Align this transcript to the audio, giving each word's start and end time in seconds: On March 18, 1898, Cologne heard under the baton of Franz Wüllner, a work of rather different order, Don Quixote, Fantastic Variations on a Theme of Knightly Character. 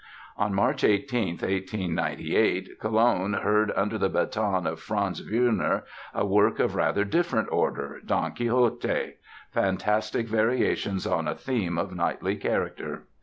On 0.35 0.51
March 0.55 0.83
18, 0.83 1.35
1898, 1.35 2.79
Cologne 2.79 3.33
heard 3.33 3.71
under 3.75 3.99
the 3.99 4.09
baton 4.09 4.65
of 4.65 4.79
Franz 4.79 5.21
Wüllner, 5.21 5.83
a 6.11 6.25
work 6.25 6.57
of 6.57 6.73
rather 6.73 7.03
different 7.05 7.49
order, 7.51 8.01
Don 8.03 8.31
Quixote, 8.31 9.17
Fantastic 9.51 10.27
Variations 10.27 11.05
on 11.05 11.27
a 11.27 11.35
Theme 11.35 11.77
of 11.77 11.95
Knightly 11.95 12.35
Character. 12.35 13.03